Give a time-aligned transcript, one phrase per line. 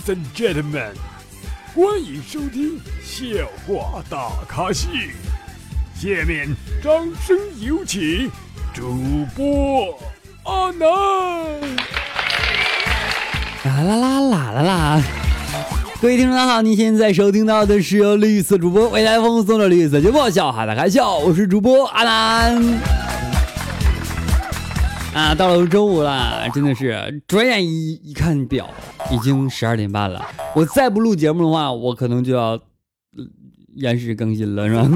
[0.00, 0.92] Ladies and gentlemen，
[1.74, 3.26] 欢迎收听笑
[3.66, 4.88] 话大咖秀。
[5.94, 6.48] 下面
[6.82, 6.92] 掌
[7.26, 8.30] 声有请
[8.72, 9.98] 主播
[10.44, 10.88] 阿南。
[13.64, 15.02] 啦啦啦啦啦啦！
[16.00, 22.80] 各位听众大家好，您现在收听到的是由绿色主播未来风送的绿色节目笑话大开笑，我是主播阿南。
[25.12, 28.70] 啊，到了周五了，真的是转眼一一看表，
[29.10, 30.24] 已经十二点半了。
[30.54, 32.58] 我再不录节目的话，我可能就要
[33.74, 34.88] 延时更新了，是吧？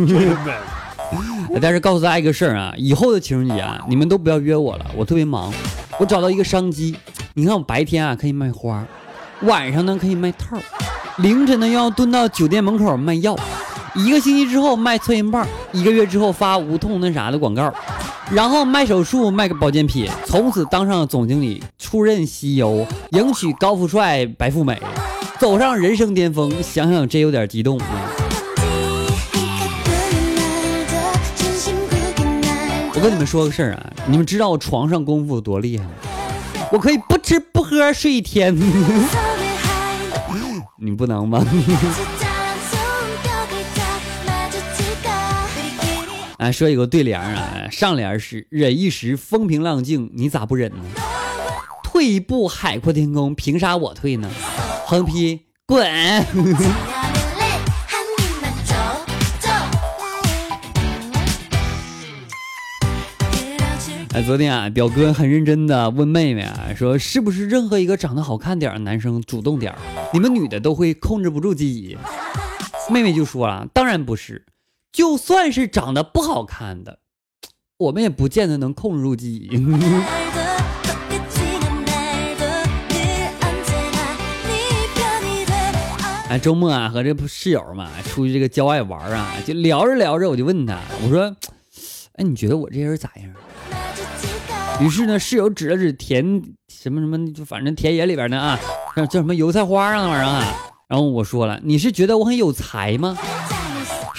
[1.61, 5.53] 但是告诉大家一个事儿啊，以后的情人节啊，你们都不要约我了，我特别忙。
[5.99, 6.97] 我找到一个商机，
[7.35, 8.85] 你看我白天啊可以卖花，
[9.43, 10.59] 晚上呢可以卖套，
[11.19, 13.37] 凌晨呢要蹲到酒店门口卖药，
[13.95, 17.73] 一个星期之后卖测音棒，一个月之后发无痛那啥的广告。
[18.31, 24.81] 然后卖手术，卖个保健品，从此当上总经理，出任 CEO，迎娶高富帅白富美，
[25.39, 26.51] 走上人生巅峰。
[26.63, 27.79] 想想真有点激动。
[32.95, 35.91] 我跟你们说个事儿啊，你们知道我床上功夫多厉害吗？
[36.73, 38.57] 我可以不吃不喝睡一天。
[40.81, 41.45] 你不能吗？
[46.45, 50.77] 啊，说有个对联啊，上联是忍一时风平浪静，你咋不忍呢？
[51.83, 54.31] 退一步海阔天空，凭啥我退呢？
[54.85, 55.83] 横批滚！
[55.87, 56.27] 哎，
[64.27, 69.75] 昨天啊，表哥很认真的问妹妹啊，说是不是任何一个长得好看点的男生主动点
[70.13, 71.97] 你们女的都会控制不住自己？
[72.91, 74.45] 妹妹就说了，当然不是。
[74.95, 77.01] 就算是长得不好看的，
[77.79, 79.51] 我们也不见得能控制住自己。
[86.31, 91.25] 哎，周末啊，和这室友嘛出去这个郊外玩啊，就聊着聊着，我就问他，我说
[92.15, 93.29] ：“哎，你觉得我这人咋样？”
[94.81, 96.41] 于是呢，室友指了指田
[96.73, 98.61] 什么什么，就反正田野里边呢啊，
[98.97, 100.57] 叫什么油菜花啊那玩意儿啊。
[100.87, 103.19] 然后我说了：“你是觉得我很有才吗？”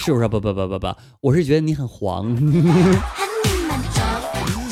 [0.06, 2.26] 是不是不不不不不，我是觉得你很黄。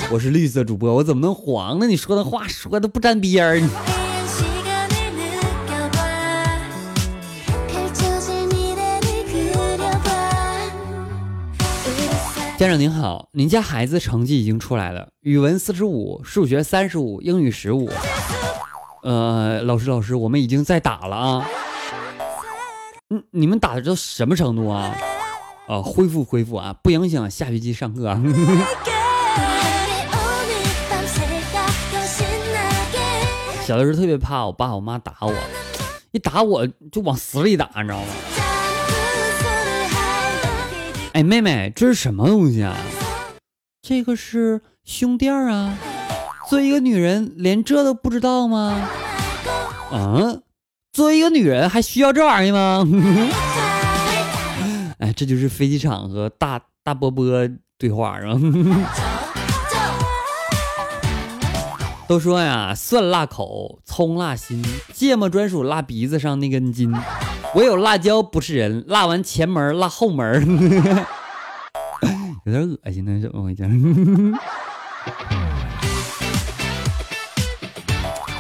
[0.09, 1.89] 我是绿色主播，我怎么能黄呢？
[1.89, 3.59] 你说的话说的不沾边儿。
[12.57, 17.91] 家长您好，您家孩子成绩已经出来了，语文四十五，数学三十五，英语十五。
[19.03, 21.45] 呃，老师老师，我们已经在打了啊。
[23.11, 24.95] 嗯，你们打的都什么程度啊？
[25.67, 28.21] 哦，恢复恢复啊，不影响下学期上课啊。
[33.67, 35.33] 小的时候特别怕我爸我妈打我，
[36.11, 38.07] 一打我就往死里打，你知道吗？
[41.15, 42.77] 哎，妹妹，这是什么东西啊？
[43.81, 45.79] 这个是胸垫啊。
[46.51, 48.87] 作为一个女人，连这都不知道吗？
[49.91, 50.43] 嗯，
[50.93, 52.85] 作为一个女人，还需要这玩意吗？
[55.05, 57.27] 哎，这就是飞机场和大大波波
[57.77, 58.41] 对话是吧？
[62.09, 66.91] 都说呀，蒜辣口，葱辣心，芥末专属辣鼻子上那根筋，
[67.55, 70.41] 唯有辣椒不是人，辣完前门辣后门，
[72.47, 73.63] 有点恶心呢，怎么回事？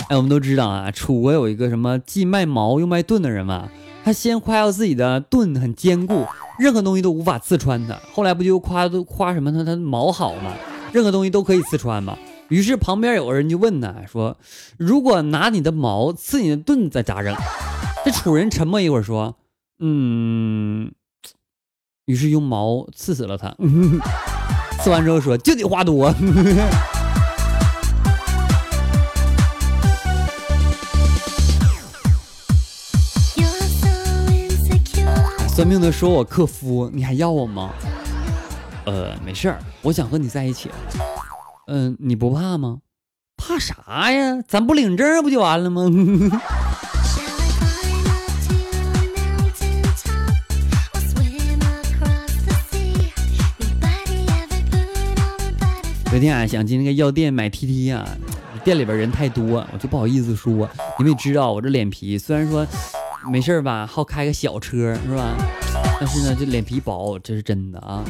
[0.09, 3.69] 哎，我们都知道啊，楚国有一个什么既卖矛又卖盾的人嘛，
[4.03, 6.27] 他先夸耀自己的盾很坚固。
[6.59, 7.99] 任何东西都无法刺穿它。
[8.13, 10.53] 后来不就夸都夸什么它它毛好吗？
[10.93, 12.17] 任何东西都可以刺穿嘛。
[12.49, 14.37] 于是旁边有个人就问他说
[14.79, 17.35] ：“如果拿你的毛刺你的盾，再咋整？”
[18.05, 19.37] 这楚人沉默一会儿说
[19.81, 20.93] ：“嗯。”
[22.05, 23.57] 于是用毛刺死了他。
[24.85, 26.15] 刺完之后说：“就得话多。”
[35.55, 37.73] 算命的说我克夫，你还要我吗？
[38.87, 40.69] 呃，没事儿，我想和你在一起。
[41.69, 42.81] 嗯，你不怕吗？
[43.37, 44.43] 怕啥呀？
[44.49, 45.83] 咱不领证不就完了吗？
[56.11, 58.05] 昨天啊，想进那个药店买 T T 啊，
[58.65, 60.69] 店里边人太多，我就不好意思说。
[60.99, 62.67] 你们也知道我这脸皮，虽然说。
[63.31, 63.87] 没事吧？
[63.87, 65.35] 好开个小车是吧？
[65.99, 68.05] 但是呢，这脸皮薄，这是真的啊。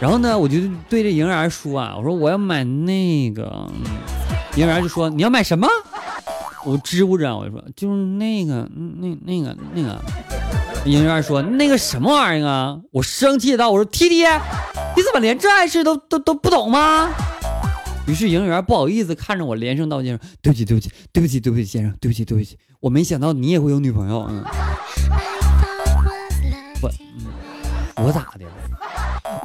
[0.00, 0.58] 然后呢，我就
[0.88, 3.68] 对着营业员说啊，我说我要买那个。
[4.56, 5.66] 营业员就说你要买什么？
[6.64, 8.68] 我支吾着，我就说就是那个
[8.98, 10.00] 那那个那个。
[10.84, 12.78] 营业员说那个什么玩意儿啊？
[12.92, 17.10] 我生气到我说 T T，你怎么连这事都都都不懂吗？
[18.06, 24.26] 于是营业员不好意思看着我连声道歉说对不起对不起对不起对不起先生对不起对不起，我没想到你也会有女朋友。
[24.28, 24.44] 嗯，
[26.82, 26.90] 我
[27.96, 28.44] 我咋的？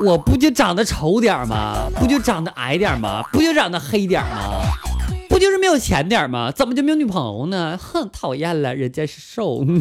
[0.03, 1.87] 我不就长得丑点吗？
[1.95, 3.23] 不就长得矮点吗？
[3.31, 4.59] 不就长得黑点吗？
[5.29, 6.51] 不就是没有钱点吗？
[6.51, 7.79] 怎么就没有女朋友呢？
[7.81, 9.63] 哼，讨厌了，人家是瘦。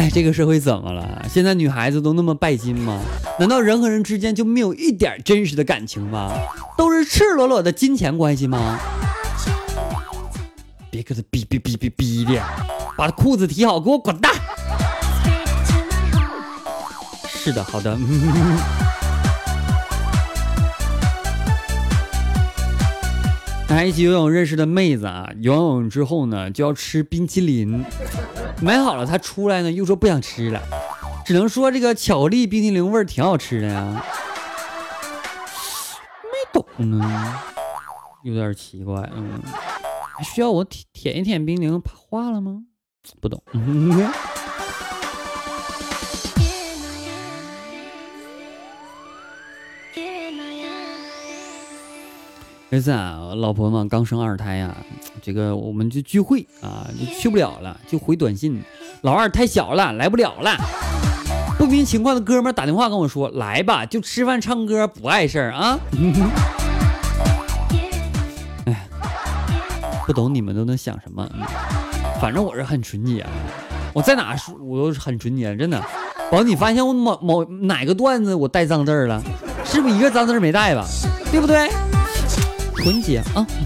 [0.00, 1.26] 哎，这个社会怎么了？
[1.28, 2.98] 现在女孩子都那么拜金吗？
[3.38, 6.32] 难道人和人之间就没有一点真实的感情吗？
[6.74, 8.80] 都是赤裸裸的金钱关系吗？
[10.90, 12.42] 别搁这逼逼逼逼逼的，
[12.96, 14.32] 把裤子提好，给我滚蛋！
[17.28, 17.94] 是的，好的。
[23.74, 27.84] 还一起游泳认识的妹子啊，游完泳之后呢，就要吃冰淇淋，
[28.60, 30.60] 买好了，她出来呢，又说不想吃了，
[31.24, 34.04] 只能说这个巧克力冰淇淋味儿挺好吃的呀。
[36.24, 37.34] 没懂呢，
[38.24, 39.40] 有点奇怪，嗯。
[40.22, 42.64] 需要我舔舔一舔冰淇淋，怕化了吗？
[43.20, 43.42] 不懂。
[52.72, 54.72] 儿子啊，老婆嘛刚生二胎呀，
[55.20, 58.62] 这个我们就聚会啊，就去不了了，就回短信。
[59.02, 60.56] 老二太小了，来不了了。
[61.58, 65.78] 不明情况的哥们打电话跟我说：“来吧，就吃饭唱歌，不碍事儿啊。
[70.06, 71.28] ”不懂你们都能想什么？
[72.20, 73.26] 反正我是很纯洁，
[73.92, 75.82] 我在哪说我都是很纯洁，真的。
[76.30, 79.20] 宝，你发现我某某哪个段子我带脏字了？
[79.64, 80.86] 是不是一个脏字没带吧？
[81.32, 81.68] 对不对？
[82.82, 83.46] 纯洁啊！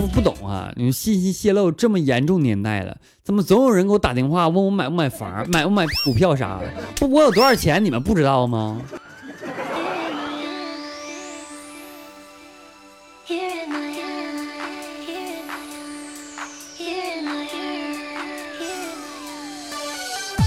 [0.00, 6.70] 我不懂啊，你们信息泄露这么严重年代了，怎么总有人给我打电话问我买不买房、买不买股票啥的？
[6.96, 8.80] 不，我有多少钱你们不知道吗？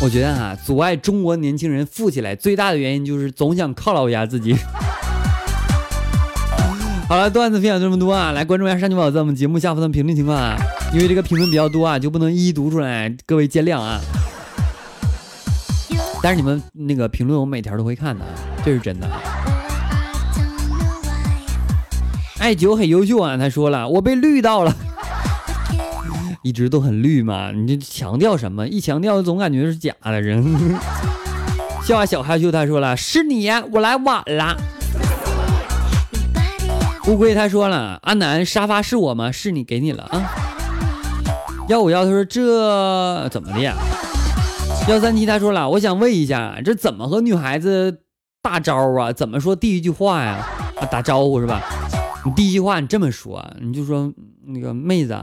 [0.03, 4.55] 我觉得啊，阻碍中国年轻人富起来最大的原因就是总想犒劳一下自己。
[7.07, 10.57] 好了，段子分享这么多啊，来关注一下山区宝在我们节目下方的评论情况啊，
[10.91, 14.01] 因为这个评论比较多啊，就不能一一读出来，各位见谅啊。
[16.23, 18.25] 但是你们那个评论我每条都会看的，
[18.65, 19.07] 这是真的。
[22.39, 24.75] 爱酒很优秀啊，他说了，我被绿到了。
[26.43, 28.67] 一直都很绿嘛，你这强调什么？
[28.67, 30.43] 一强调总感觉是假的人。
[31.85, 34.57] 笑话小害羞，他说了是你，我来晚了。
[37.07, 39.31] 乌龟他说了，阿南沙发是我吗？
[39.31, 40.23] 是你给你了啊。
[41.69, 43.75] 幺五幺他说这怎么的呀？
[44.87, 47.99] 幺三七他说了，我想问一下，这怎么和女孩子
[48.41, 49.13] 大招啊？
[49.13, 50.43] 怎么说第一句话呀？
[50.79, 51.61] 啊，打招呼是吧？
[52.25, 54.11] 你第一句话你这么说，你就说
[54.47, 55.15] 那个妹子。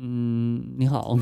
[0.00, 1.16] 嗯，你好，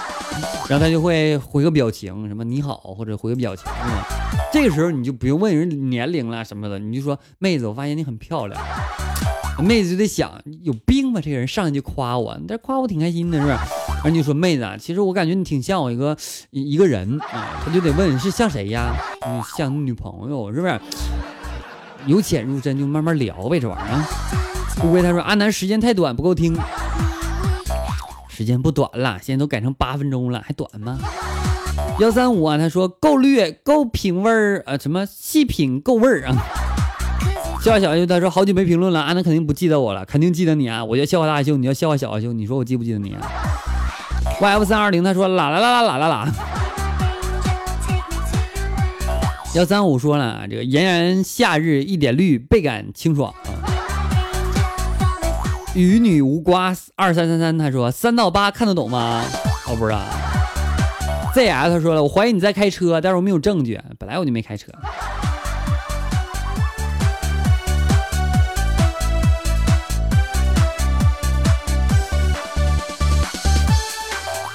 [0.68, 4.06] 然后他就会回个表情，什么你好，或者回个表情，是吧？
[4.52, 8.60] 这个时候你就不用问人年龄了什么的，你就说妹子，我发现你很漂亮。
[9.60, 10.32] 妹子就得想
[10.62, 11.20] 有病吧？
[11.20, 13.54] 这个人上来就夸我，但夸我挺开心的，是不是？
[13.56, 16.16] 然后你就说妹子，其实我感觉你挺像我一个
[16.50, 18.94] 一个人啊，他就得问是像谁呀？
[19.26, 20.80] 嗯，像你女朋友是不是？
[22.06, 24.84] 由浅入深，就慢慢聊呗，这玩意儿。
[24.84, 26.56] 乌龟他说阿南时间太短，不够听。
[28.38, 30.96] 时间不短了，现在都改成八分钟了，还短吗？
[31.98, 36.36] 幺三五啊，他说够绿，够品味儿啊，什么细品够味儿啊？
[37.60, 40.84] 笑话小阿修，他说好久没评论了，安南肯定不记得我了，肯定记得你啊！
[40.84, 43.26] 我叫笑话大阿修，你叫笑话小阿修，你说我记不记得你啊
[44.40, 46.28] ？YF 三二零他说啦啦啦啦啦啦啦。
[49.56, 53.57] 幺三五说了，这个炎炎夏日一点绿，倍感清爽啊。
[55.78, 59.22] 与女无瓜二三三三，他说三到八看得懂吗？
[59.70, 60.00] 我不知道。
[61.32, 63.80] ZL 他说了，我怀疑你在开车，但是我没有证据。
[63.96, 64.72] 本来我就没开车。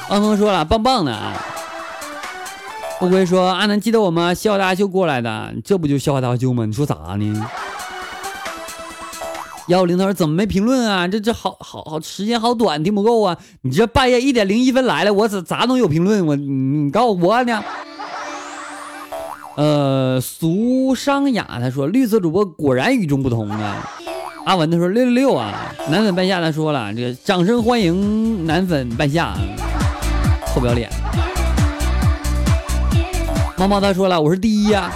[0.09, 1.41] 阿峰说了，棒棒的啊。
[2.99, 4.33] 乌龟说，阿南记得我吗？
[4.33, 6.65] 笑话大秀过来的，这不就笑话大秀吗？
[6.65, 7.49] 你说啥呢？
[9.67, 11.07] 幺五零他说怎么没评论啊？
[11.07, 13.37] 这这好好好时间好短，听不够啊！
[13.61, 16.25] 你这半夜一点零一分来了，我咋咋能有评论？
[16.25, 17.63] 我你告诉我呢？
[19.55, 23.89] 呃，苏商雅他说绿色主播果然与众不同啊。
[24.45, 25.53] 阿文他说六六六啊，
[25.89, 29.33] 男粉半夏他说了这个掌声欢迎男粉半夏，
[30.53, 30.89] 臭不要脸。
[33.57, 34.91] 猫猫他说了我是第一呀。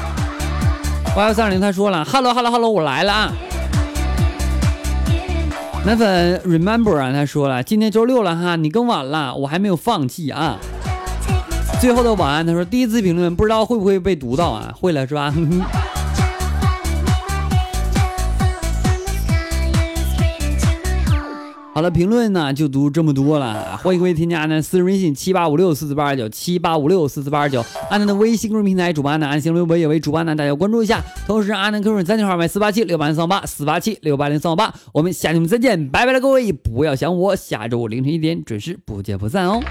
[1.16, 3.34] 八幺三零他说了 Hello Hello Hello 我来了啊。
[5.86, 10.58] 奶粉 Remember 啊他说了今天周六了哈，你更晚了，我还没有放弃啊。
[11.80, 15.34] 最后的晚安他说第一次评论不知道会不会被读到啊，会了是吧？
[21.78, 23.78] 好了，评论呢就读这么多了。
[23.78, 31.00] 欢迎各位添加阿南私人微信七八五六四四八二九七八五六四四八二九，阿南的微信公众平台主播阿南，新浪微博也为主播阿南，大家关注一下。
[31.28, 39.62] 同时，阿南 QQ 三号码四八七六八零三八四八七六八零三八，我们下期再见，拜拜了各位，不要想我，下周五凌晨一点准时不见不散哦。